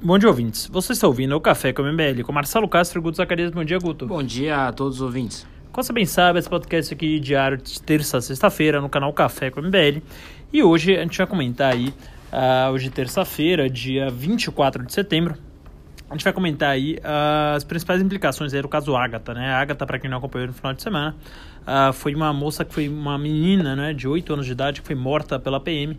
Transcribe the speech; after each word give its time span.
Bom 0.00 0.16
dia, 0.16 0.28
ouvintes. 0.28 0.68
Você 0.68 0.92
está 0.92 1.08
ouvindo 1.08 1.34
o 1.34 1.40
Café 1.40 1.72
com 1.72 1.82
MBL 1.82 2.22
com 2.22 2.32
Marcelo 2.32 2.68
Castro 2.68 3.00
e 3.00 3.02
Guto 3.02 3.16
Zacarias. 3.16 3.50
Bom 3.50 3.64
dia, 3.64 3.80
Guto. 3.80 4.06
Bom 4.06 4.22
dia 4.22 4.68
a 4.68 4.72
todos 4.72 4.96
os 4.96 5.02
ouvintes. 5.02 5.44
Como 5.72 5.82
você 5.82 5.92
bem 5.92 6.06
sabe, 6.06 6.38
esse 6.38 6.48
podcast 6.48 6.94
aqui 6.94 7.18
diário 7.18 7.58
de 7.58 7.82
terça 7.82 8.18
a 8.18 8.20
sexta-feira 8.20 8.80
no 8.80 8.88
canal 8.88 9.12
Café 9.12 9.50
com 9.50 9.60
MBL. 9.60 10.00
E 10.52 10.62
hoje 10.62 10.96
a 10.96 11.02
gente 11.02 11.18
vai 11.18 11.26
comentar 11.26 11.72
aí, 11.72 11.88
uh, 12.32 12.70
hoje 12.72 12.90
terça-feira, 12.90 13.68
dia 13.68 14.08
24 14.08 14.86
de 14.86 14.92
setembro, 14.92 15.34
a 16.08 16.14
gente 16.14 16.22
vai 16.22 16.32
comentar 16.32 16.70
aí 16.70 16.98
uh, 16.98 17.56
as 17.56 17.64
principais 17.64 18.00
implicações 18.00 18.54
aí 18.54 18.62
do 18.62 18.68
caso 18.68 18.94
Agatha, 18.94 19.34
né? 19.34 19.50
A 19.50 19.60
Agatha, 19.60 19.84
para 19.84 19.98
quem 19.98 20.08
não 20.08 20.18
acompanhou 20.18 20.46
no 20.46 20.54
final 20.54 20.74
de 20.74 20.80
semana, 20.80 21.16
uh, 21.62 21.92
foi 21.92 22.14
uma 22.14 22.32
moça 22.32 22.64
que 22.64 22.72
foi 22.72 22.88
uma 22.88 23.18
menina, 23.18 23.74
né, 23.74 23.92
de 23.92 24.06
8 24.06 24.32
anos 24.32 24.46
de 24.46 24.52
idade 24.52 24.80
que 24.80 24.86
foi 24.86 24.96
morta 24.96 25.40
pela 25.40 25.58
PM 25.58 25.98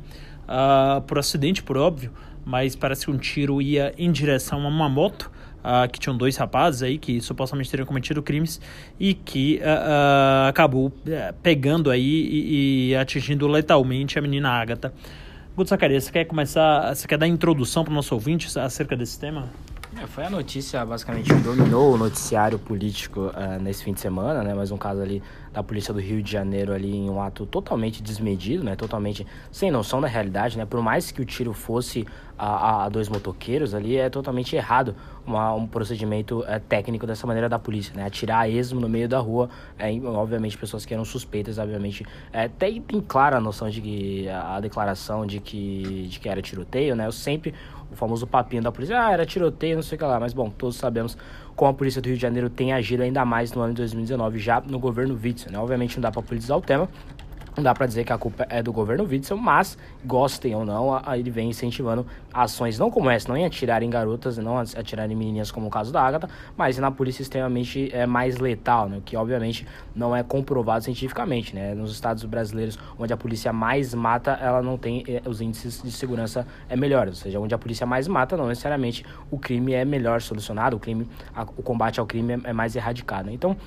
por 1.05 1.19
acidente, 1.19 1.61
por 1.61 1.77
óbvio, 1.77 2.11
mas 2.49 2.75
parece 2.75 3.05
que 3.05 3.11
um 3.11 3.17
tiro 3.17 3.61
ia 3.61 3.93
em 3.95 4.11
direção 4.11 4.65
a 4.65 4.67
uma 4.67 4.89
moto. 4.89 5.31
Uh, 5.59 5.91
que 5.91 5.99
tinham 5.99 6.15
dois 6.15 6.37
rapazes 6.37 6.81
aí 6.81 6.97
que 6.97 7.19
supostamente 7.19 7.69
teriam 7.69 7.85
cometido 7.85 8.23
crimes 8.23 8.61
e 8.97 9.13
que 9.13 9.57
uh, 9.57 9.65
uh, 9.65 10.47
acabou 10.47 10.89
eh, 11.05 11.33
pegando 11.43 11.91
aí 11.91 12.01
e, 12.01 12.91
e, 12.91 12.95
atingindo 12.95 13.45
letalmente 13.45 14.17
a 14.17 14.21
menina 14.21 14.49
Agatha. 14.49 14.93
Guto 15.57 15.69
Zacarias, 15.69 16.05
você 16.05 16.13
quer 16.13 16.23
começar, 16.23 16.95
você 16.95 17.05
quer 17.05 17.17
dar 17.17 17.27
introdução 17.27 17.83
para 17.83 17.91
o 17.91 17.93
nosso 17.93 18.15
ouvinte 18.15 18.57
acerca 18.57 18.95
desse 18.95 19.19
tema? 19.19 19.49
É, 19.97 20.05
foi 20.05 20.23
a 20.23 20.29
notícia 20.29 20.85
basicamente 20.85 21.33
que 21.33 21.39
dominou 21.41 21.95
o 21.95 21.97
noticiário 21.97 22.59
político 22.59 23.31
nesse 23.59 23.83
fim 23.83 23.91
de 23.91 23.99
semana, 23.99 24.43
né? 24.43 24.53
Mais 24.53 24.71
um 24.71 24.77
caso 24.77 25.01
ali 25.01 25.21
da 25.51 25.63
polícia 25.63 25.91
do 25.91 25.99
Rio 25.99 26.21
de 26.21 26.31
Janeiro 26.31 26.71
ali 26.73 26.95
em 26.95 27.09
um 27.09 27.19
ato 27.19 27.43
totalmente 27.47 28.01
desmedido, 28.03 28.63
né? 28.63 28.75
Totalmente 28.75 29.25
sem 29.51 29.71
noção 29.71 29.99
da 29.99 30.07
realidade, 30.07 30.59
né? 30.59 30.65
Por 30.65 30.79
mais 30.81 31.09
que 31.09 31.21
o 31.21 31.25
tiro 31.25 31.53
fosse 31.53 32.05
a, 32.37 32.85
a 32.85 32.89
dois 32.89 33.09
motoqueiros 33.09 33.73
ali, 33.73 33.97
é 33.97 34.09
totalmente 34.11 34.55
errado 34.55 34.95
uma, 35.25 35.53
um 35.53 35.65
procedimento 35.65 36.43
é, 36.47 36.59
técnico 36.59 37.07
dessa 37.07 37.25
maneira 37.25 37.49
da 37.49 37.57
polícia, 37.57 37.93
né? 37.95 38.05
Atirar 38.05 38.41
a 38.41 38.49
esmo 38.49 38.79
no 38.79 38.87
meio 38.87 39.09
da 39.09 39.19
rua, 39.19 39.49
é, 39.77 39.91
obviamente 40.05 40.55
pessoas 40.55 40.85
que 40.85 40.93
eram 40.93 41.03
suspeitas, 41.03 41.57
obviamente, 41.57 42.05
é, 42.31 42.47
tem, 42.47 42.79
tem 42.79 43.01
clara 43.01 43.37
a 43.37 43.41
noção 43.41 43.69
de 43.69 43.81
que 43.81 44.29
a 44.29 44.59
declaração 44.59 45.25
de 45.25 45.39
que, 45.39 46.07
de 46.09 46.19
que 46.19 46.29
era 46.29 46.41
tiroteio, 46.43 46.95
né? 46.95 47.07
Eu 47.07 47.11
sempre 47.11 47.55
o 47.91 47.95
famoso 47.95 48.27
papinho 48.27 48.61
da 48.61 48.71
polícia, 48.71 48.99
ah, 49.01 49.11
era 49.11 49.25
tiroteio, 49.25 49.75
não 49.75 49.83
sei 49.83 49.95
o 49.95 49.99
que 49.99 50.05
lá, 50.05 50.19
mas 50.19 50.33
bom, 50.33 50.49
todos 50.49 50.75
sabemos 50.75 51.17
como 51.55 51.71
a 51.71 51.73
polícia 51.73 52.01
do 52.01 52.05
Rio 52.05 52.15
de 52.15 52.21
Janeiro 52.21 52.49
tem 52.49 52.71
agido 52.71 53.03
ainda 53.03 53.25
mais 53.25 53.51
no 53.51 53.61
ano 53.61 53.73
de 53.73 53.81
2019, 53.81 54.39
já 54.39 54.61
no 54.61 54.79
governo 54.79 55.19
Witzel, 55.21 55.51
né? 55.51 55.59
Obviamente 55.59 55.97
não 55.97 56.01
dá 56.01 56.11
para 56.11 56.21
politizar 56.21 56.57
o 56.57 56.61
tema, 56.61 56.87
não 57.59 57.63
dá 57.63 57.73
para 57.73 57.85
dizer 57.85 58.05
que 58.05 58.13
a 58.13 58.17
culpa 58.17 58.47
é 58.49 58.63
do 58.63 58.71
governo 58.71 59.03
Witzel, 59.03 59.37
mas, 59.37 59.77
gostem 60.03 60.55
ou 60.55 60.65
não, 60.65 60.99
ele 61.13 61.29
vem 61.29 61.49
incentivando 61.49 62.05
ações 62.33 62.79
não 62.79 62.89
como 62.89 63.09
essa, 63.09 63.27
não 63.27 63.35
em 63.35 63.45
atirar 63.45 63.83
em 63.83 63.89
garotas, 63.89 64.37
não 64.37 64.57
atirar 64.57 65.11
em 65.11 65.15
menininhas 65.15 65.51
como 65.51 65.67
o 65.67 65.69
caso 65.69 65.91
da 65.91 66.01
Agatha, 66.01 66.29
mas 66.55 66.77
na 66.77 66.89
polícia 66.89 67.21
extremamente 67.21 67.89
é, 67.93 68.05
mais 68.05 68.37
letal, 68.37 68.87
né? 68.87 69.01
que 69.03 69.17
obviamente 69.17 69.67
não 69.93 70.15
é 70.15 70.23
comprovado 70.23 70.85
cientificamente. 70.85 71.53
Né? 71.53 71.73
Nos 71.73 71.91
estados 71.91 72.23
brasileiros, 72.23 72.79
onde 72.97 73.11
a 73.11 73.17
polícia 73.17 73.51
mais 73.51 73.93
mata, 73.93 74.31
ela 74.41 74.61
não 74.61 74.77
tem 74.77 75.03
é, 75.07 75.21
os 75.27 75.41
índices 75.41 75.81
de 75.83 75.91
segurança 75.91 76.47
é 76.69 76.77
melhores, 76.77 77.17
ou 77.17 77.23
seja, 77.23 77.39
onde 77.39 77.53
a 77.53 77.57
polícia 77.57 77.85
mais 77.85 78.07
mata, 78.07 78.37
não 78.37 78.47
necessariamente 78.47 79.05
o 79.29 79.37
crime 79.37 79.73
é 79.73 79.83
melhor 79.83 80.21
solucionado, 80.21 80.77
o 80.77 80.79
crime, 80.79 81.07
a, 81.35 81.43
o 81.43 81.63
combate 81.63 81.99
ao 81.99 82.05
crime 82.05 82.33
é, 82.33 82.49
é 82.51 82.53
mais 82.53 82.75
erradicado. 82.75 83.25
Né? 83.25 83.33
Então, 83.33 83.57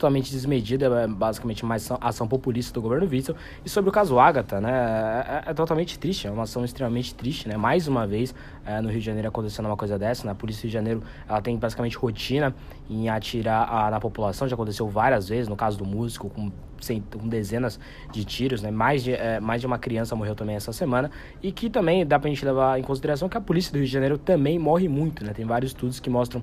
totalmente 0.00 0.32
desmedida, 0.32 0.86
é 1.02 1.06
basicamente 1.06 1.62
uma 1.62 1.76
ação, 2.00 2.26
populista 2.26 2.72
do 2.72 2.80
governo 2.80 3.06
Witzel. 3.06 3.36
E 3.62 3.68
sobre 3.68 3.90
o 3.90 3.92
caso 3.92 4.18
Agatha, 4.18 4.58
né, 4.58 4.72
é, 4.72 5.48
é, 5.48 5.50
é, 5.50 5.54
totalmente 5.54 5.98
triste, 5.98 6.26
é 6.26 6.30
uma 6.30 6.44
ação 6.44 6.64
extremamente 6.64 7.14
triste, 7.14 7.46
né, 7.46 7.56
mais 7.58 7.86
uma 7.86 8.06
vez 8.06 8.34
é, 8.64 8.80
no 8.80 8.88
Rio 8.88 8.98
de 8.98 9.04
Janeiro 9.04 9.28
acontecendo 9.28 9.66
uma 9.66 9.76
coisa 9.76 9.98
dessa, 9.98 10.24
né, 10.24 10.32
a 10.32 10.34
Polícia 10.34 10.62
do 10.62 10.64
Rio 10.64 10.70
de 10.70 10.74
Janeiro, 10.74 11.02
ela 11.28 11.42
tem 11.42 11.56
basicamente 11.58 11.98
rotina 11.98 12.54
em 12.88 13.10
atirar 13.10 13.68
a, 13.70 13.90
na 13.90 14.00
população, 14.00 14.48
já 14.48 14.54
aconteceu 14.54 14.88
várias 14.88 15.28
vezes, 15.28 15.48
no 15.48 15.56
caso 15.56 15.76
do 15.76 15.84
músico, 15.84 16.30
com 16.30 16.50
com 17.18 17.28
dezenas 17.28 17.78
de 18.10 18.24
tiros, 18.24 18.62
né? 18.62 18.70
Mais 18.70 19.04
de, 19.04 19.12
é, 19.12 19.38
mais 19.38 19.60
de 19.60 19.66
uma 19.66 19.78
criança 19.78 20.16
morreu 20.16 20.34
também 20.34 20.56
essa 20.56 20.72
semana. 20.72 21.10
E 21.42 21.52
que 21.52 21.68
também 21.68 22.06
dá 22.06 22.18
pra 22.18 22.30
gente 22.30 22.42
levar 22.42 22.80
em 22.80 22.82
consideração 22.82 23.28
que 23.28 23.36
a 23.36 23.40
polícia 23.40 23.70
do 23.70 23.76
Rio 23.76 23.84
de 23.84 23.92
Janeiro 23.92 24.16
também 24.16 24.58
morre 24.58 24.88
muito, 24.88 25.22
né? 25.22 25.34
Tem 25.34 25.44
vários 25.44 25.72
estudos 25.72 26.00
que 26.00 26.08
mostram 26.08 26.42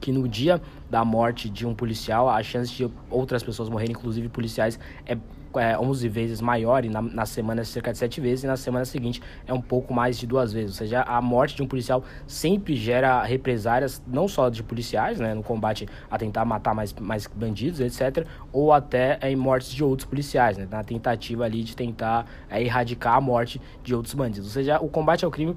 que 0.00 0.12
no 0.12 0.28
dia 0.28 0.60
da 0.90 1.04
morte 1.04 1.48
de 1.48 1.66
um 1.66 1.74
policial, 1.74 2.28
a 2.28 2.42
chance 2.42 2.72
de 2.72 2.90
outras 3.10 3.42
pessoas 3.42 3.68
morrerem, 3.68 3.94
inclusive 3.94 4.28
policiais, 4.28 4.78
é 5.06 5.16
é, 5.58 5.78
11 5.78 6.08
vezes 6.08 6.40
maior, 6.40 6.84
e 6.84 6.88
na, 6.88 7.02
na 7.02 7.26
semana 7.26 7.60
é 7.60 7.64
cerca 7.64 7.92
de 7.92 7.98
7 7.98 8.20
vezes, 8.20 8.44
e 8.44 8.46
na 8.46 8.56
semana 8.56 8.84
seguinte 8.84 9.22
é 9.46 9.52
um 9.52 9.60
pouco 9.60 9.92
mais 9.92 10.18
de 10.18 10.26
duas 10.26 10.52
vezes. 10.52 10.70
Ou 10.70 10.76
seja, 10.76 11.02
a 11.02 11.20
morte 11.20 11.56
de 11.56 11.62
um 11.62 11.66
policial 11.66 12.04
sempre 12.26 12.74
gera 12.76 13.22
represárias, 13.22 14.02
não 14.06 14.28
só 14.28 14.48
de 14.48 14.62
policiais, 14.62 15.18
né, 15.20 15.34
no 15.34 15.42
combate 15.42 15.88
a 16.10 16.18
tentar 16.18 16.44
matar 16.44 16.74
mais, 16.74 16.92
mais 16.94 17.26
bandidos, 17.26 17.80
etc., 17.80 18.26
ou 18.52 18.72
até 18.72 19.18
é, 19.20 19.30
em 19.30 19.36
mortes 19.36 19.72
de 19.72 19.82
outros 19.84 20.08
policiais, 20.08 20.56
né, 20.56 20.66
na 20.70 20.82
tentativa 20.82 21.44
ali 21.44 21.62
de 21.62 21.76
tentar 21.76 22.26
é, 22.48 22.62
erradicar 22.62 23.16
a 23.16 23.20
morte 23.20 23.60
de 23.82 23.94
outros 23.94 24.14
bandidos. 24.14 24.48
Ou 24.48 24.52
seja, 24.52 24.78
o 24.80 24.88
combate 24.88 25.24
ao 25.24 25.30
crime 25.30 25.56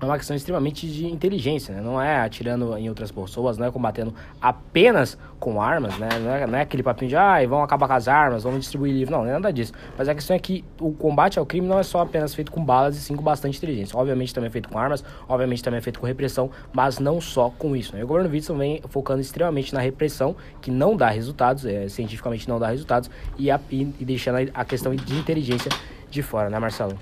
é 0.00 0.04
uma 0.04 0.16
questão 0.16 0.36
extremamente 0.36 0.86
de 0.86 1.06
inteligência, 1.06 1.74
né? 1.74 1.80
Não 1.80 2.00
é 2.00 2.20
atirando 2.20 2.76
em 2.76 2.88
outras 2.88 3.10
pessoas, 3.10 3.58
não 3.58 3.66
é 3.66 3.70
combatendo 3.70 4.14
apenas 4.40 5.18
com 5.40 5.60
armas, 5.60 5.98
né? 5.98 6.08
Não 6.20 6.30
é, 6.30 6.46
não 6.46 6.58
é 6.58 6.62
aquele 6.62 6.82
papinho 6.84 7.08
de, 7.08 7.16
ah, 7.16 7.38
vão 7.48 7.62
acabar 7.62 7.88
com 7.88 7.94
as 7.94 8.06
armas, 8.06 8.44
vamos 8.44 8.60
distribuir 8.60 8.94
livro. 8.94 9.12
Não, 9.12 9.22
não 9.22 9.30
é 9.30 9.32
nada 9.32 9.52
disso. 9.52 9.72
Mas 9.96 10.08
a 10.08 10.14
questão 10.14 10.36
é 10.36 10.38
que 10.38 10.64
o 10.80 10.92
combate 10.92 11.38
ao 11.38 11.44
crime 11.44 11.66
não 11.66 11.78
é 11.78 11.82
só 11.82 12.00
apenas 12.00 12.32
feito 12.32 12.52
com 12.52 12.64
balas 12.64 12.96
e 12.96 13.00
sim 13.00 13.16
com 13.16 13.22
bastante 13.22 13.58
inteligência. 13.58 13.98
Obviamente 13.98 14.32
também 14.32 14.48
é 14.48 14.50
feito 14.50 14.68
com 14.68 14.78
armas, 14.78 15.04
obviamente 15.28 15.62
também 15.64 15.78
é 15.78 15.80
feito 15.80 15.98
com 15.98 16.06
repressão, 16.06 16.50
mas 16.72 17.00
não 17.00 17.20
só 17.20 17.50
com 17.50 17.74
isso, 17.74 17.92
né? 17.94 18.00
E 18.00 18.04
o 18.04 18.06
governo 18.06 18.30
Witzel 18.30 18.56
vem 18.56 18.80
focando 18.88 19.20
extremamente 19.20 19.74
na 19.74 19.80
repressão, 19.80 20.36
que 20.60 20.70
não 20.70 20.96
dá 20.96 21.08
resultados, 21.08 21.64
é, 21.64 21.88
cientificamente 21.88 22.48
não 22.48 22.60
dá 22.60 22.68
resultados, 22.68 23.10
e, 23.36 23.50
a, 23.50 23.58
e, 23.70 23.82
e 23.98 24.04
deixando 24.04 24.48
a 24.54 24.64
questão 24.64 24.94
de 24.94 25.16
inteligência 25.16 25.70
de 26.08 26.22
fora, 26.22 26.48
né, 26.48 26.58
Marcelo? 26.58 26.96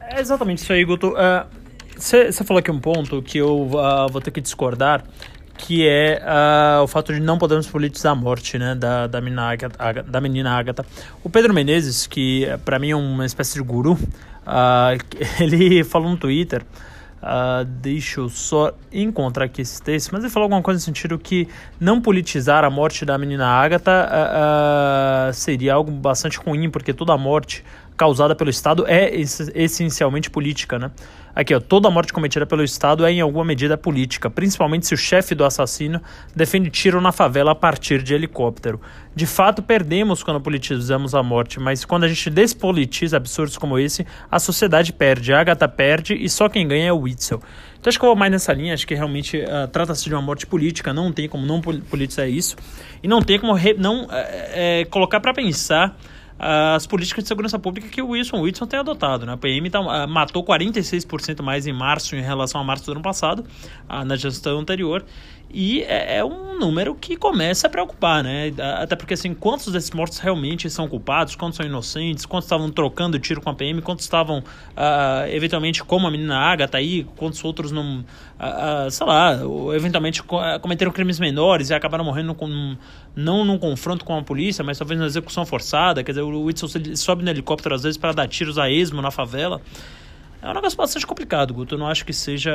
É 0.00 0.20
exatamente 0.20 0.58
isso 0.58 0.72
aí, 0.72 0.84
Guto. 0.84 1.10
Uh 1.10 1.61
você 2.02 2.32
falou 2.44 2.58
aqui 2.58 2.70
um 2.70 2.80
ponto 2.80 3.22
que 3.22 3.38
eu 3.38 3.62
uh, 3.62 4.08
vou 4.10 4.20
ter 4.20 4.32
que 4.32 4.40
discordar, 4.40 5.04
que 5.56 5.86
é 5.86 6.20
uh, 6.20 6.82
o 6.82 6.88
fato 6.88 7.12
de 7.12 7.20
não 7.20 7.38
podermos 7.38 7.68
politizar 7.68 8.10
a 8.10 8.14
morte 8.14 8.58
né, 8.58 8.74
da, 8.74 9.06
da, 9.06 9.20
menina 9.20 9.52
Agatha, 9.52 10.02
da 10.02 10.20
menina 10.20 10.50
Agatha. 10.50 10.84
O 11.22 11.30
Pedro 11.30 11.54
Menezes, 11.54 12.08
que 12.08 12.46
para 12.64 12.80
mim 12.80 12.90
é 12.90 12.96
uma 12.96 13.24
espécie 13.24 13.54
de 13.54 13.62
guru, 13.62 13.92
uh, 13.92 14.98
ele 15.40 15.84
falou 15.84 16.10
no 16.10 16.16
Twitter, 16.16 16.62
uh, 17.22 17.64
deixa 17.64 18.18
eu 18.18 18.28
só 18.28 18.72
encontrar 18.92 19.44
aqui 19.44 19.62
esse 19.62 19.80
texto, 19.80 20.10
mas 20.10 20.24
ele 20.24 20.32
falou 20.32 20.46
alguma 20.46 20.62
coisa 20.62 20.78
no 20.78 20.84
sentido 20.84 21.16
que 21.16 21.46
não 21.78 22.00
politizar 22.00 22.64
a 22.64 22.70
morte 22.70 23.04
da 23.04 23.16
menina 23.16 23.46
Agatha 23.46 24.10
seria 25.32 25.74
algo 25.74 25.92
bastante 25.92 26.36
ruim, 26.36 26.68
porque 26.68 26.92
toda 26.92 27.16
morte 27.16 27.64
causada 27.96 28.34
pelo 28.34 28.50
Estado 28.50 28.84
é 28.86 29.10
essencialmente 29.54 30.30
política, 30.30 30.78
né? 30.78 30.90
Aqui, 31.34 31.54
ó, 31.54 31.60
toda 31.60 31.90
morte 31.90 32.12
cometida 32.12 32.44
pelo 32.44 32.62
Estado 32.62 33.06
é 33.06 33.10
em 33.10 33.20
alguma 33.20 33.44
medida 33.44 33.78
política, 33.78 34.28
principalmente 34.28 34.86
se 34.86 34.92
o 34.92 34.98
chefe 34.98 35.34
do 35.34 35.46
assassino 35.46 36.00
defende 36.36 36.68
tiro 36.68 37.00
na 37.00 37.10
favela 37.10 37.52
a 37.52 37.54
partir 37.54 38.02
de 38.02 38.12
helicóptero. 38.14 38.78
De 39.14 39.24
fato, 39.24 39.62
perdemos 39.62 40.22
quando 40.22 40.40
politizamos 40.42 41.14
a 41.14 41.22
morte, 41.22 41.58
mas 41.58 41.86
quando 41.86 42.04
a 42.04 42.08
gente 42.08 42.28
despolitiza 42.28 43.16
absurdos 43.16 43.56
como 43.56 43.78
esse, 43.78 44.06
a 44.30 44.38
sociedade 44.38 44.92
perde, 44.92 45.32
a 45.32 45.40
Agatha 45.40 45.66
perde 45.66 46.14
e 46.14 46.28
só 46.28 46.50
quem 46.50 46.68
ganha 46.68 46.88
é 46.88 46.92
o 46.92 47.00
Witzel. 47.00 47.40
Então 47.80 47.88
acho 47.88 47.98
que 47.98 48.04
eu 48.04 48.10
vou 48.10 48.16
mais 48.16 48.30
nessa 48.30 48.52
linha, 48.52 48.74
acho 48.74 48.86
que 48.86 48.94
realmente 48.94 49.38
uh, 49.38 49.66
trata-se 49.68 50.04
de 50.04 50.14
uma 50.14 50.22
morte 50.22 50.46
política, 50.46 50.92
não 50.92 51.10
tem 51.10 51.28
como 51.28 51.46
não 51.46 51.62
politizar 51.62 52.28
isso, 52.28 52.56
e 53.02 53.08
não 53.08 53.22
tem 53.22 53.40
como 53.40 53.54
não 53.78 54.06
é, 54.10 54.84
colocar 54.90 55.18
para 55.18 55.32
pensar 55.32 55.96
as 56.44 56.88
políticas 56.88 57.22
de 57.22 57.28
segurança 57.28 57.56
pública 57.56 57.86
que 57.88 58.02
o 58.02 58.08
Wilson 58.08 58.40
Wilson 58.40 58.66
tem 58.66 58.80
adotado. 58.80 59.24
Né? 59.24 59.32
A 59.32 59.36
PM 59.36 59.70
tá, 59.70 59.80
uh, 59.80 60.08
matou 60.08 60.44
46% 60.44 61.40
mais 61.40 61.68
em 61.68 61.72
março 61.72 62.16
em 62.16 62.20
relação 62.20 62.60
a 62.60 62.64
março 62.64 62.84
do 62.84 62.92
ano 62.92 63.02
passado, 63.02 63.44
uh, 63.88 64.04
na 64.04 64.16
gestão 64.16 64.58
anterior, 64.58 65.04
e 65.52 65.82
é, 65.82 66.16
é, 66.18 66.24
um 66.24 66.58
número 66.58 66.94
que 66.94 67.14
começa 67.14 67.66
a 67.66 67.70
preocupar, 67.70 68.24
né? 68.24 68.52
Até 68.78 68.96
porque, 68.96 69.12
assim, 69.12 69.34
quantos 69.34 69.70
desses 69.70 69.90
mortos 69.90 70.18
realmente 70.18 70.70
são 70.70 70.88
culpados, 70.88 71.36
quantos 71.36 71.58
são 71.58 71.66
inocentes, 71.66 72.24
quantos 72.24 72.46
estavam 72.46 72.70
trocando 72.70 73.18
tiro 73.18 73.42
com 73.42 73.50
a 73.50 73.54
PM, 73.54 73.82
quantos 73.82 74.04
estavam, 74.04 74.38
uh, 74.38 75.28
eventualmente, 75.28 75.84
como 75.84 76.06
a 76.06 76.10
menina 76.10 76.38
Agatha 76.38 76.78
aí, 76.78 77.04
quantos 77.16 77.44
outros 77.44 77.70
não, 77.70 78.00
uh, 78.00 78.86
uh, 78.86 78.90
sei 78.90 79.06
lá, 79.06 79.38
eventualmente 79.74 80.22
cometeram 80.62 80.90
crimes 80.90 81.20
menores 81.20 81.68
e 81.68 81.74
acabaram 81.74 82.04
morrendo 82.04 82.34
com, 82.34 82.74
não 83.14 83.44
num 83.44 83.58
confronto 83.58 84.06
com 84.06 84.16
a 84.16 84.22
polícia, 84.22 84.64
mas 84.64 84.78
talvez 84.78 84.98
numa 84.98 85.06
execução 85.06 85.44
forçada. 85.44 86.02
Quer 86.02 86.12
dizer, 86.12 86.22
o 86.22 86.44
Whitson 86.44 86.66
sobe 86.96 87.22
no 87.22 87.30
helicóptero 87.30 87.74
às 87.74 87.82
vezes 87.82 87.98
para 87.98 88.12
dar 88.12 88.26
tiros 88.26 88.58
a 88.58 88.70
esmo 88.70 89.02
na 89.02 89.10
favela. 89.10 89.60
É 90.42 90.50
um 90.50 90.54
negócio 90.54 90.76
bastante 90.76 91.06
complicado, 91.06 91.54
Guto. 91.54 91.76
Eu 91.76 91.78
não 91.78 91.86
acho 91.86 92.04
que 92.04 92.12
seja 92.12 92.52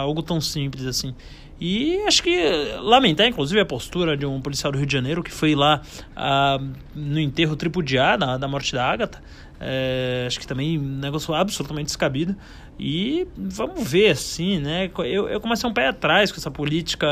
algo 0.00 0.22
tão 0.22 0.40
simples 0.40 0.86
assim. 0.86 1.14
E 1.60 1.98
acho 2.06 2.22
que 2.22 2.38
lamentar, 2.80 3.26
inclusive, 3.26 3.60
a 3.60 3.66
postura 3.66 4.16
de 4.16 4.24
um 4.24 4.40
policial 4.40 4.72
do 4.72 4.78
Rio 4.78 4.86
de 4.86 4.92
Janeiro 4.92 5.22
que 5.22 5.30
foi 5.30 5.54
lá 5.54 5.82
ah, 6.16 6.58
no 6.94 7.20
enterro 7.20 7.54
tripudiar 7.54 8.16
da, 8.16 8.38
da 8.38 8.48
morte 8.48 8.72
da 8.72 8.90
Agatha. 8.90 9.22
É, 9.60 10.24
acho 10.26 10.38
que 10.38 10.46
também 10.46 10.78
um 10.78 10.82
negócio 10.82 11.34
absolutamente 11.34 11.86
descabido. 11.86 12.34
E 12.78 13.26
vamos 13.36 13.90
ver, 13.90 14.10
assim, 14.10 14.58
né? 14.60 14.90
Eu, 14.98 15.28
eu 15.28 15.40
comecei 15.40 15.68
um 15.68 15.72
pé 15.72 15.88
atrás 15.88 16.30
com 16.30 16.38
essa 16.38 16.50
política 16.50 17.06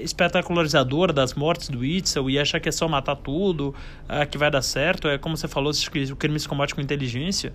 espetacularizadora 0.00 1.12
das 1.12 1.34
mortes 1.34 1.68
do 1.68 1.84
Itzel 1.84 2.30
e 2.30 2.38
achar 2.38 2.60
que 2.60 2.68
é 2.68 2.72
só 2.72 2.86
matar 2.86 3.16
tudo, 3.16 3.74
uh, 4.04 4.26
que 4.30 4.38
vai 4.38 4.50
dar 4.50 4.62
certo. 4.62 5.08
É 5.08 5.18
como 5.18 5.36
você 5.36 5.48
falou, 5.48 5.72
o 5.72 6.16
crime 6.16 6.38
se 6.38 6.48
combate 6.48 6.74
com 6.74 6.80
inteligência. 6.80 7.52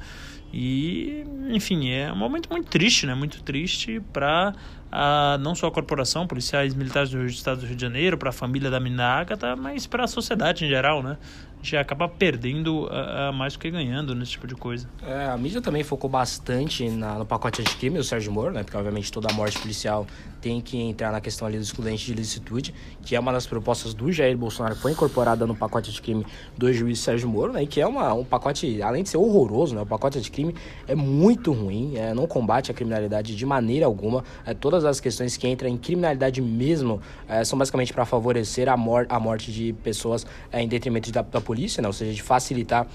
E, 0.54 1.26
enfim, 1.50 1.90
é 1.90 2.14
um 2.14 2.16
momento 2.16 2.48
muito 2.52 2.70
triste, 2.70 3.08
né? 3.08 3.16
Muito 3.16 3.42
triste 3.42 4.00
para 4.14 4.54
uh, 4.92 5.38
não 5.40 5.56
só 5.56 5.66
a 5.66 5.72
corporação, 5.72 6.28
policiais 6.28 6.76
militares 6.76 7.10
do 7.10 7.26
Estado 7.26 7.62
do 7.62 7.66
Rio 7.66 7.76
de 7.76 7.82
Janeiro, 7.82 8.18
para 8.20 8.30
a 8.30 8.34
família 8.34 8.70
da 8.70 8.80
Mina 8.80 9.04
Agatha, 9.04 9.56
mas 9.56 9.88
para 9.88 10.04
a 10.04 10.08
sociedade 10.08 10.64
em 10.64 10.70
geral, 10.70 11.02
né? 11.02 11.18
gente 11.64 11.78
acaba 11.78 12.10
perdendo 12.10 12.88
uh, 12.88 13.34
mais 13.34 13.54
do 13.54 13.60
que 13.60 13.72
ganhando 13.72 14.14
nesse 14.14 14.32
tipo 14.32 14.46
de 14.46 14.54
coisa. 14.54 14.88
É, 15.02 15.28
a 15.28 15.38
mídia 15.38 15.62
também 15.62 15.82
focou 15.82 16.10
bastante 16.10 16.90
na, 16.90 17.18
no 17.18 17.26
pacote 17.26 17.62
anticrime 17.62 17.98
do 17.98 18.04
Sérgio 18.04 18.32
Moro, 18.32 18.52
né? 18.52 18.64
Porque 18.64 18.76
obviamente 18.76 19.10
toda 19.12 19.32
a 19.32 19.34
morte 19.34 19.58
policial 19.58 20.06
tem 20.42 20.60
que 20.60 20.78
entrar 20.78 21.12
na 21.12 21.22
questão 21.22 21.48
ali 21.48 21.58
do 21.58 21.64
excludente 21.64 22.06
de 22.06 22.14
licitude, 22.14 22.74
que 23.02 23.16
é 23.16 23.20
uma 23.20 23.32
das 23.32 23.48
propostas 23.48 23.94
do 23.94 24.12
Jair 24.12 24.38
Bolsonaro, 24.38 24.76
que 24.76 24.82
foi 24.82 24.92
incorporada 24.92 25.48
no 25.48 25.56
pacote 25.56 25.90
anticrime 25.90 26.26
do 26.58 26.72
juiz 26.74 27.00
Sérgio 27.00 27.30
Moro, 27.30 27.54
né? 27.54 27.64
E 27.64 27.68
que 27.68 27.80
é 27.80 27.88
uma, 27.88 28.14
um 28.14 28.26
pacote, 28.26 28.82
além 28.82 29.04
de 29.04 29.10
ser 29.10 29.18
horroroso, 29.18 29.74
né? 29.74 29.82
O 29.82 29.86
pacote 29.86 30.18
anticrime 30.18 30.43
é 30.88 30.96
muito 30.96 31.52
ruim, 31.52 31.94
é, 31.96 32.14
não 32.14 32.28
combate 32.28 32.72
a 32.72 32.74
criminalidade 32.74 33.36
de 33.36 33.46
maneira 33.46 33.86
alguma. 33.86 34.24
É, 34.46 34.54
todas 34.54 34.84
as 34.84 35.00
questões 35.00 35.38
que 35.38 35.48
entram 35.48 35.70
em 35.70 35.78
criminalidade 35.78 36.42
mesmo 36.42 37.02
é, 37.28 37.44
são 37.44 37.58
basicamente 37.58 37.94
para 37.94 38.04
favorecer 38.06 38.68
a, 38.68 38.76
mor 38.76 39.06
a 39.10 39.20
morte 39.20 39.52
de 39.52 39.74
pessoas 39.74 40.26
é, 40.52 40.62
em 40.62 40.68
detrimento 40.68 41.12
da, 41.12 41.22
da 41.22 41.40
polícia 41.40 41.54
polícia, 41.54 41.82
né? 41.82 41.88
ou 41.88 41.94
seja, 41.94 42.12
de 42.12 42.22
facilitar 42.22 42.88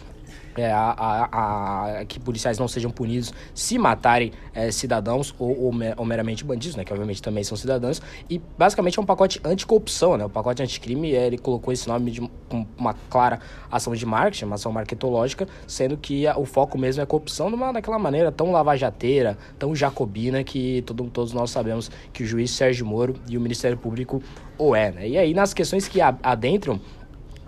é, 0.59 0.73
a, 0.73 0.95
a, 0.97 2.01
a, 2.01 2.05
que 2.05 2.19
policiais 2.19 2.59
não 2.59 2.69
sejam 2.69 2.91
punidos 2.91 3.33
se 3.55 3.79
matarem 3.79 4.33
é, 4.55 4.71
cidadãos 4.71 5.35
ou, 5.39 5.51
ou, 5.51 5.73
ou, 5.97 6.05
meramente 6.05 6.45
bandidos, 6.45 6.77
né? 6.77 6.85
Que 6.85 6.93
obviamente 6.93 7.23
também 7.23 7.45
são 7.45 7.57
cidadãos. 7.57 8.01
E 8.29 8.41
basicamente 8.57 8.99
é 8.99 9.03
um 9.03 9.07
pacote 9.07 9.41
anticorrupção, 9.45 10.17
né? 10.17 10.25
O 10.25 10.31
pacote 10.31 10.63
anticrime, 10.63 11.15
é, 11.15 11.27
ele 11.27 11.39
colocou 11.39 11.73
esse 11.73 11.89
nome 11.89 12.11
de 12.11 12.31
uma 12.77 12.95
clara 13.11 13.41
ação 13.71 13.95
de 13.95 14.05
marketing, 14.05 14.47
uma 14.47 14.55
ação 14.55 14.73
marketológica, 14.73 15.47
sendo 15.67 15.97
que 15.97 16.25
o 16.37 16.45
foco 16.45 16.79
mesmo 16.79 17.03
é 17.03 17.07
corrupção 17.07 17.49
de 17.49 17.55
uma, 17.55 17.73
daquela 17.73 17.99
maneira 17.99 18.33
tão 18.33 18.51
lavajateira, 18.51 19.37
tão 19.59 19.75
jacobina 19.75 20.43
que 20.43 20.83
todo, 20.83 21.05
todos 21.05 21.33
nós 21.33 21.51
sabemos 21.51 21.91
que 22.13 22.23
o 22.23 22.27
juiz 22.27 22.51
Sérgio 22.51 22.87
Moro 22.87 23.15
e 23.29 23.37
o 23.37 23.41
Ministério 23.41 23.77
Público 23.77 24.23
o 24.59 24.75
é, 24.75 24.91
né? 24.91 25.09
E 25.09 25.17
aí 25.17 25.33
nas 25.33 25.55
questões 25.55 25.87
que 25.87 26.01
adentram 26.01 26.81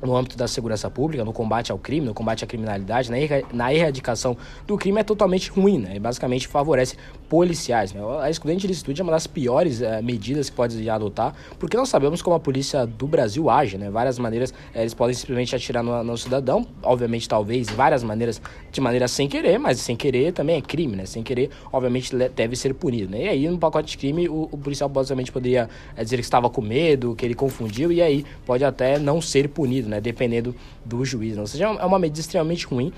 no 0.03 0.17
âmbito 0.17 0.37
da 0.37 0.49
segurança 0.49 0.91
pública, 0.91 1.25
no 1.25 1.33
combate 1.33 1.71
ao 1.71 1.79
crime, 1.79 2.07
no 2.07 2.15
combate 2.15 2.45
à 2.45 2.47
criminalidade, 2.47 3.11
na, 3.11 3.19
erra, 3.19 3.43
na 3.53 3.75
erradicação 3.75 4.37
do 4.67 4.77
crime 4.77 5.01
é 5.01 5.05
totalmente 5.05 5.51
ruim, 5.51 5.79
né? 5.79 5.97
E 5.97 5.99
basicamente 5.99 6.49
favorece 6.49 6.97
policiais. 7.29 7.93
Né? 7.93 8.01
A 8.21 8.29
excludente 8.29 8.63
de 8.63 8.67
licitude 8.67 9.01
é 9.01 9.05
uma 9.05 9.13
das 9.13 9.27
piores 9.27 9.81
uh, 9.81 10.03
medidas 10.03 10.51
que 10.51 10.57
pode 10.57 10.91
adotar, 10.91 11.35
porque 11.59 11.77
nós 11.77 11.89
sabemos 11.89 12.23
como 12.23 12.35
a 12.35 12.41
polícia 12.41 12.87
do 12.87 13.07
Brasil 13.07 13.49
age, 13.49 13.79
né? 13.79 13.91
Várias 13.91 14.19
maneiras, 14.19 14.51
uh, 14.51 14.55
eles 14.75 14.95
podem 14.95 15.15
simplesmente 15.15 15.55
atirar 15.55 15.83
no, 15.83 16.03
no, 16.03 16.19
cidadão, 16.19 16.67
obviamente, 16.83 17.29
talvez, 17.29 17.69
várias 17.71 18.03
maneiras, 18.03 18.41
de 18.73 18.81
maneira 18.81 19.07
sem 19.07 19.29
querer, 19.29 19.59
mas 19.59 19.79
sem 19.81 19.97
querer 19.97 20.33
também 20.33 20.57
é 20.57 20.61
crime, 20.61 20.97
né? 20.97 21.07
Sem 21.07 21.23
querer, 21.23 21.51
obviamente, 21.73 22.15
deve 22.15 22.57
ser 22.57 22.75
punido, 22.75 23.11
né? 23.11 23.25
E 23.25 23.29
aí, 23.29 23.49
no 23.49 23.59
pacote 23.59 23.93
de 23.93 23.99
crime, 23.99 24.29
o, 24.29 24.49
o 24.51 24.59
policial 24.59 24.89
basicamente 24.89 25.31
poderia 25.31 25.69
uh, 25.97 26.03
dizer 26.03 26.17
que 26.17 26.23
estava 26.23 26.51
com 26.51 26.61
medo, 26.61 27.15
que 27.15 27.25
ele 27.25 27.35
confundiu, 27.35 27.93
e 27.93 28.03
aí 28.03 28.25
pode 28.45 28.65
até 28.65 28.99
não 28.99 29.21
ser 29.21 29.49
punido, 29.49 29.89
né? 29.91 30.01
Dependendo 30.01 30.55
do 30.85 31.05
juiz. 31.05 31.35
Né? 31.35 31.41
Ou 31.41 31.47
seja, 31.47 31.67
é 31.67 31.85
uma 31.85 31.99
medida 31.99 32.21
extremamente 32.21 32.67
ruim 32.67 32.93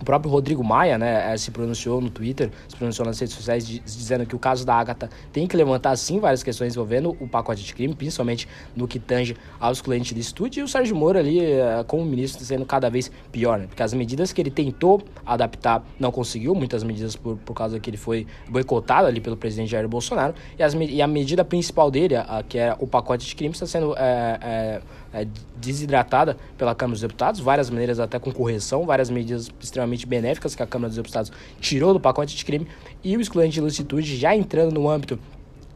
o 0.00 0.04
próprio 0.04 0.30
Rodrigo 0.30 0.64
Maia, 0.64 0.96
né, 0.96 1.32
eh, 1.32 1.36
se 1.36 1.50
pronunciou 1.50 2.00
no 2.00 2.08
Twitter, 2.08 2.50
se 2.68 2.76
pronunciou 2.76 3.06
nas 3.06 3.18
redes 3.18 3.34
sociais 3.34 3.66
dizendo 3.66 4.24
que 4.24 4.34
o 4.34 4.38
caso 4.38 4.64
da 4.64 4.74
Agatha 4.74 5.10
tem 5.32 5.46
que 5.46 5.56
levantar 5.56 5.94
sim 5.96 6.18
várias 6.18 6.42
questões 6.42 6.74
envolvendo 6.74 7.16
o 7.20 7.28
pacote 7.28 7.62
de 7.62 7.74
crime, 7.74 7.94
principalmente 7.94 8.48
no 8.74 8.88
que 8.88 8.98
tange 8.98 9.36
aos 9.58 9.80
clientes 9.80 10.14
de 10.14 10.20
estúdio, 10.20 10.60
e 10.60 10.62
o 10.62 10.68
Sérgio 10.68 10.96
Moro 10.96 11.18
ali, 11.18 11.40
eh, 11.40 11.84
como 11.86 12.04
ministro, 12.04 12.44
sendo 12.44 12.64
cada 12.64 12.88
vez 12.88 13.10
pior, 13.30 13.58
né? 13.58 13.66
Porque 13.66 13.82
as 13.82 13.92
medidas 13.92 14.32
que 14.32 14.40
ele 14.40 14.50
tentou 14.50 15.02
adaptar 15.26 15.84
não 15.98 16.10
conseguiu, 16.10 16.54
muitas 16.54 16.82
medidas 16.82 17.14
por, 17.14 17.36
por 17.36 17.54
causa 17.54 17.78
que 17.78 17.90
ele 17.90 17.96
foi 17.96 18.26
boicotado 18.48 19.06
ali 19.06 19.20
pelo 19.20 19.36
presidente 19.36 19.70
Jair 19.70 19.88
Bolsonaro, 19.88 20.34
e, 20.58 20.62
as, 20.62 20.74
e 20.74 21.02
a 21.02 21.06
medida 21.06 21.44
principal 21.44 21.90
dele, 21.90 22.16
a, 22.16 22.42
que 22.48 22.58
é 22.58 22.74
o 22.78 22.86
pacote 22.86 23.26
de 23.26 23.34
crime, 23.34 23.52
está 23.52 23.66
sendo 23.66 23.94
é, 23.96 24.38
é, 24.42 24.80
é, 25.12 25.26
desidratada 25.56 26.36
pela 26.56 26.74
Câmara 26.74 26.92
dos 26.92 27.00
Deputados, 27.00 27.40
várias 27.40 27.68
maneiras 27.68 28.00
até 28.00 28.18
com 28.18 28.32
correção, 28.32 28.86
várias 28.86 29.10
medidas 29.10 29.50
extremamente 29.60 29.89
benéficas 30.06 30.54
que 30.54 30.62
a 30.62 30.66
Câmara 30.66 30.88
dos 30.88 30.96
Deputados 30.96 31.32
tirou 31.60 31.92
do 31.92 32.00
pacote 32.00 32.36
de 32.36 32.44
crime, 32.44 32.66
e 33.02 33.16
o 33.16 33.20
excluente 33.20 33.54
de 33.54 33.60
licitude 33.60 34.16
já 34.16 34.34
entrando 34.34 34.72
no 34.72 34.88
âmbito 34.88 35.18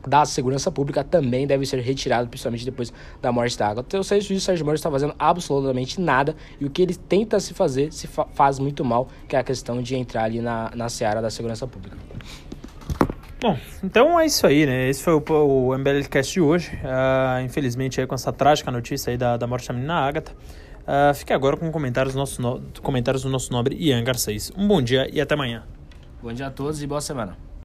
da 0.07 0.25
segurança 0.25 0.71
pública 0.71 1.03
também 1.03 1.47
deve 1.47 1.65
ser 1.67 1.81
retirado, 1.81 2.29
principalmente 2.29 2.65
depois 2.65 2.93
da 3.21 3.33
morte 3.33 3.57
da 3.59 3.69
água. 3.69 3.85
Então, 3.87 4.01
o 4.01 4.05
Sérgio 4.05 4.65
Moro 4.65 4.75
está 4.75 4.91
fazendo 4.91 5.15
absolutamente 5.19 6.01
nada 6.01 6.37
e 6.61 6.65
o 6.65 6.71
que 6.71 6.83
ele 6.83 6.95
tenta 6.95 7.41
se 7.41 7.55
fazer 7.55 7.93
se 7.93 8.07
fa 8.07 8.27
faz 8.35 8.59
muito 8.59 8.85
mal, 8.85 9.09
que 9.29 9.37
é 9.37 9.39
a 9.39 9.45
questão 9.45 9.83
de 9.83 9.97
entrar 9.97 10.25
ali 10.25 10.41
na, 10.41 10.71
na 10.75 10.89
seara 10.89 11.23
da 11.23 11.31
segurança 11.31 11.67
pública. 11.67 11.97
Bom, 13.41 13.59
então 13.83 14.19
é 14.19 14.27
isso 14.27 14.47
aí, 14.47 14.65
né? 14.65 14.89
Esse 14.89 15.03
foi 15.03 15.15
o, 15.15 15.23
o 15.29 15.75
MBLcast 15.75 16.33
de 16.33 16.41
hoje. 16.41 16.71
Uh, 16.77 17.45
infelizmente, 17.45 18.01
aí, 18.01 18.07
com 18.07 18.15
essa 18.15 18.33
trágica 18.33 18.71
notícia 18.71 19.11
aí 19.11 19.19
da, 19.19 19.37
da 19.37 19.47
morte 19.47 19.69
da 19.69 19.75
menina 19.75 19.95
Agatha. 19.95 20.33
Uh, 20.85 21.15
fique 21.15 21.33
agora 21.33 21.57
com 21.57 21.71
comentários 21.71 22.15
nosso, 22.15 22.41
no... 22.43 22.63
comentários 22.83 23.23
do 23.23 23.31
nosso 23.31 23.53
nobre 23.53 23.75
Ian 23.77 24.05
Garcês. 24.05 24.53
Um 24.57 24.69
bom 24.69 24.83
dia 24.83 25.09
e 25.13 25.21
até 25.21 25.35
amanhã. 25.35 25.65
Bom 26.23 26.33
dia 26.33 26.47
a 26.47 26.51
todos 26.51 26.83
e 26.83 26.87
boa 26.87 27.01
semana. 27.01 27.45